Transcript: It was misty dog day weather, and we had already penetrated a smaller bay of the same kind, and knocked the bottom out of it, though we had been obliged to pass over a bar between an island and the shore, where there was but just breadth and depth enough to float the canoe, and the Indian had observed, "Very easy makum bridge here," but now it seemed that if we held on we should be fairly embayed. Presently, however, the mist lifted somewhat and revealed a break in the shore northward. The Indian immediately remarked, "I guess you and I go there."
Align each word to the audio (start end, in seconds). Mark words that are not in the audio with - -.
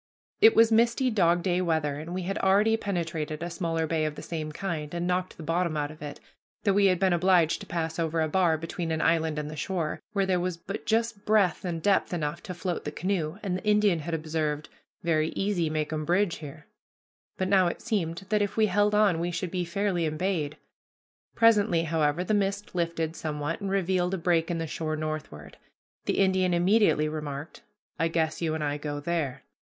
It 0.39 0.55
was 0.55 0.71
misty 0.71 1.11
dog 1.11 1.43
day 1.43 1.61
weather, 1.61 1.99
and 1.99 2.11
we 2.11 2.23
had 2.23 2.39
already 2.39 2.75
penetrated 2.75 3.43
a 3.43 3.51
smaller 3.51 3.85
bay 3.85 4.03
of 4.05 4.15
the 4.15 4.23
same 4.23 4.51
kind, 4.51 4.91
and 4.95 5.05
knocked 5.05 5.37
the 5.37 5.43
bottom 5.43 5.77
out 5.77 5.91
of 5.91 6.01
it, 6.01 6.19
though 6.63 6.73
we 6.73 6.87
had 6.87 6.97
been 6.99 7.13
obliged 7.13 7.59
to 7.61 7.67
pass 7.67 7.99
over 7.99 8.19
a 8.19 8.27
bar 8.27 8.57
between 8.57 8.91
an 8.91 8.99
island 8.99 9.37
and 9.37 9.47
the 9.47 9.55
shore, 9.55 9.99
where 10.13 10.25
there 10.25 10.39
was 10.39 10.57
but 10.57 10.87
just 10.87 11.23
breadth 11.23 11.63
and 11.63 11.83
depth 11.83 12.15
enough 12.15 12.41
to 12.41 12.55
float 12.55 12.83
the 12.83 12.91
canoe, 12.91 13.37
and 13.43 13.55
the 13.55 13.63
Indian 13.63 13.99
had 13.99 14.15
observed, 14.15 14.69
"Very 15.03 15.29
easy 15.35 15.69
makum 15.69 16.03
bridge 16.03 16.37
here," 16.37 16.65
but 17.37 17.47
now 17.47 17.67
it 17.67 17.79
seemed 17.83 18.25
that 18.29 18.41
if 18.41 18.57
we 18.57 18.65
held 18.65 18.95
on 18.95 19.19
we 19.19 19.29
should 19.29 19.51
be 19.51 19.63
fairly 19.65 20.07
embayed. 20.07 20.57
Presently, 21.35 21.83
however, 21.83 22.23
the 22.23 22.33
mist 22.33 22.73
lifted 22.73 23.15
somewhat 23.15 23.61
and 23.61 23.69
revealed 23.69 24.15
a 24.15 24.17
break 24.17 24.49
in 24.49 24.57
the 24.57 24.65
shore 24.65 24.95
northward. 24.95 25.57
The 26.05 26.17
Indian 26.17 26.55
immediately 26.55 27.07
remarked, 27.07 27.61
"I 27.99 28.07
guess 28.07 28.41
you 28.41 28.55
and 28.55 28.63
I 28.63 28.79
go 28.79 28.99
there." 28.99 29.43